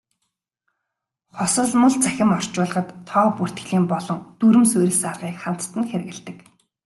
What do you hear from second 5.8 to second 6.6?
хэрэглэдэг.